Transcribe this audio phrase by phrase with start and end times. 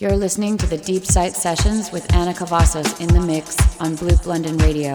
[0.00, 4.24] You're listening to the Deep Site Sessions with Anna Cavazos in the mix on Bloop
[4.24, 4.94] London Radio.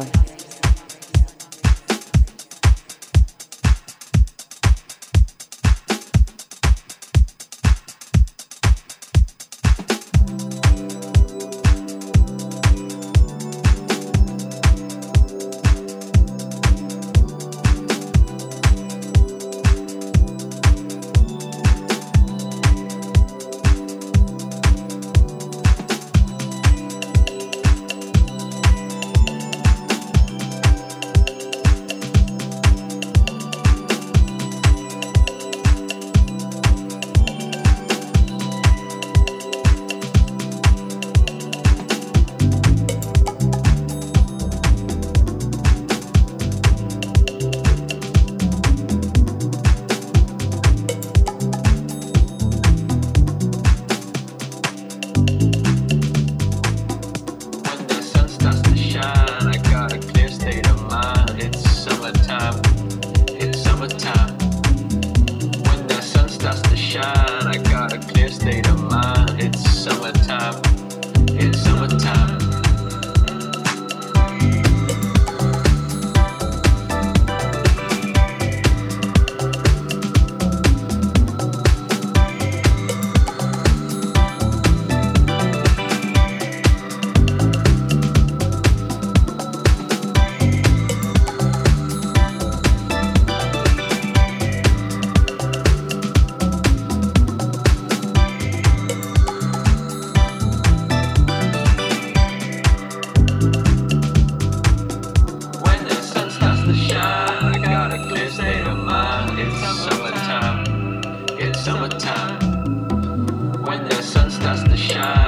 [114.45, 115.24] us to shine.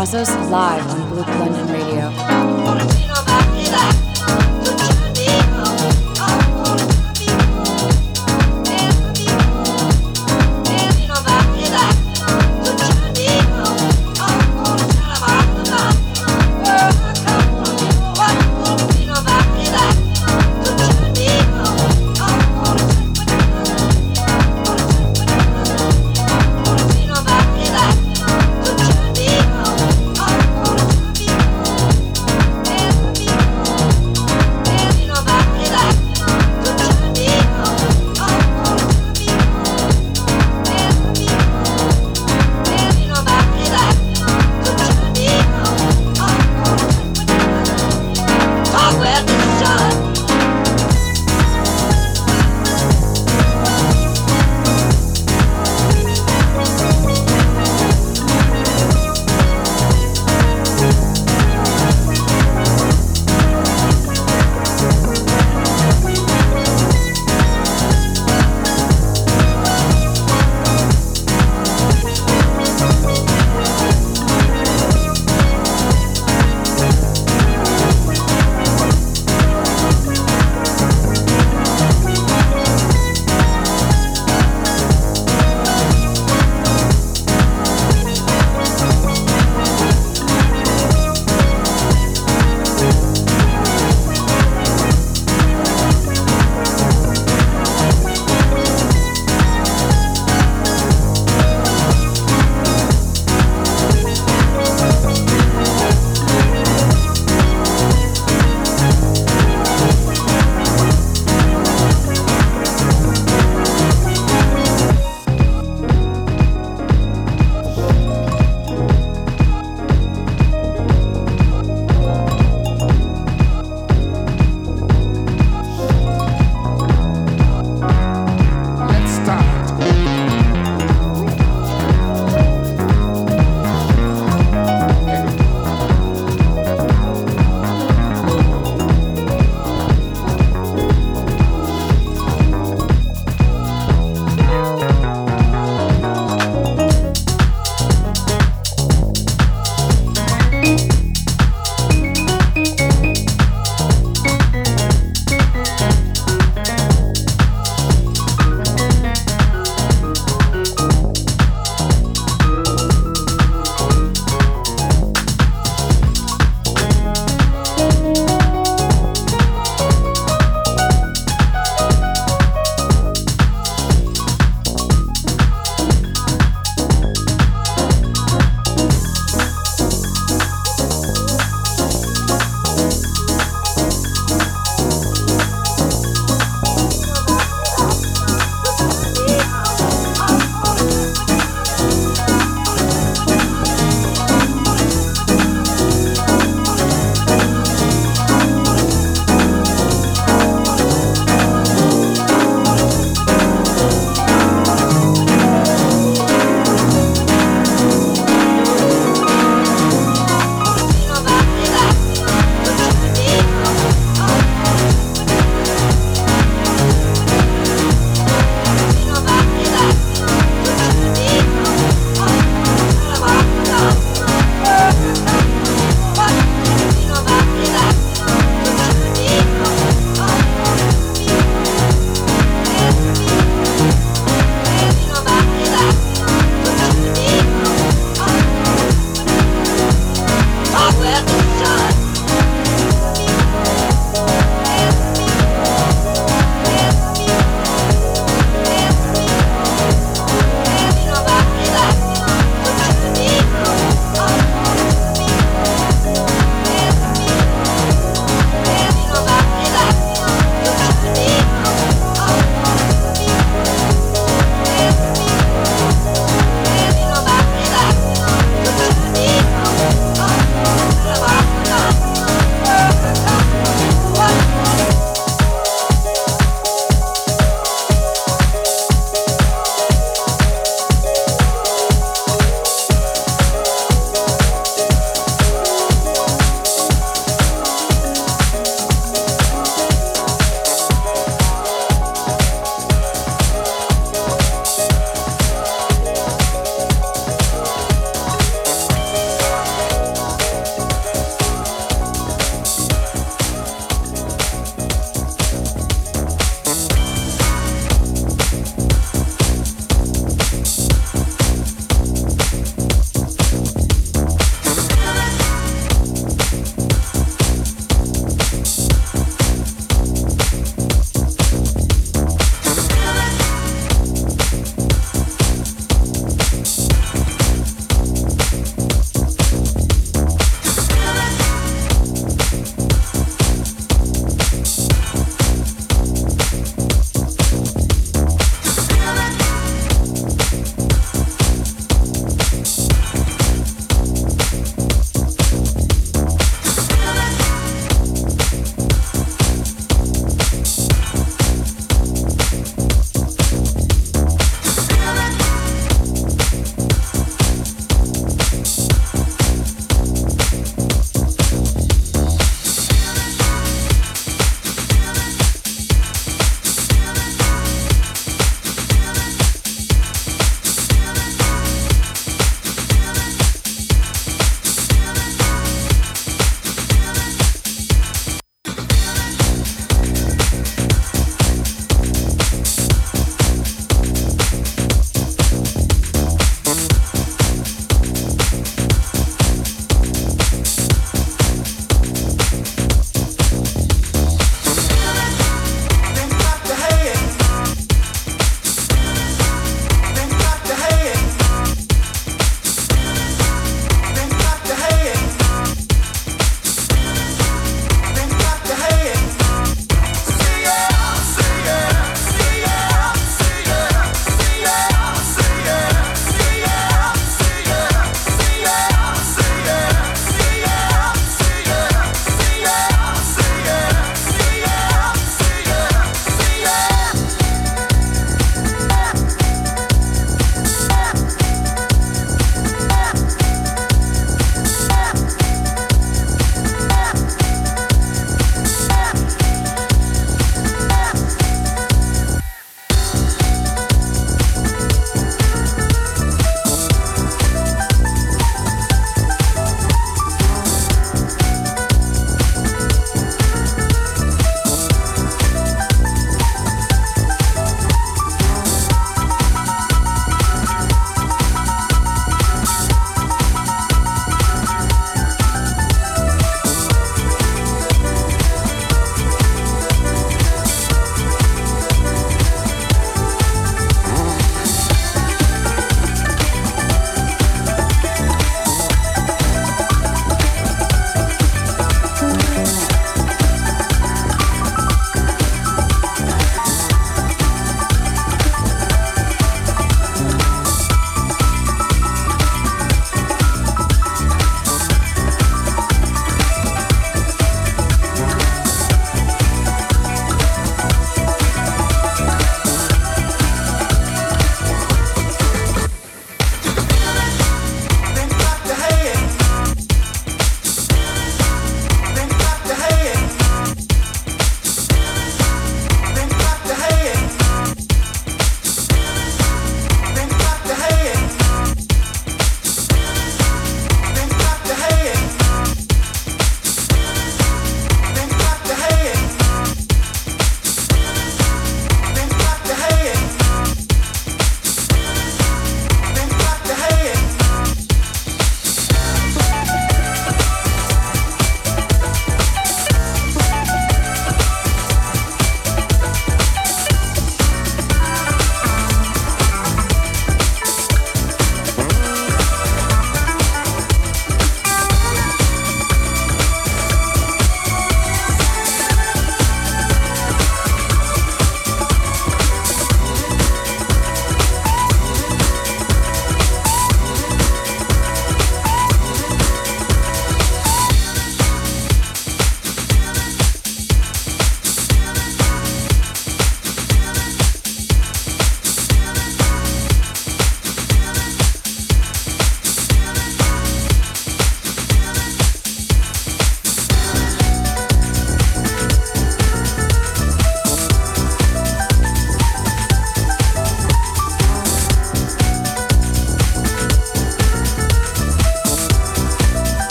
[0.00, 0.24] Also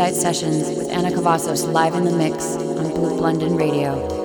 [0.00, 4.19] Site Sessions with Anna Cavazos live in the mix on Bloop London Radio.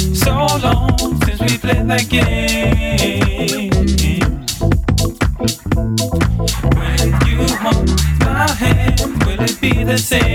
[0.00, 0.32] So
[0.62, 3.70] long since we played that game.
[6.78, 7.38] When you
[8.24, 10.30] my hand, will it be the same?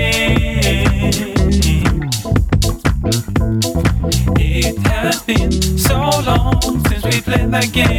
[4.37, 7.94] It has been so long since we played that game.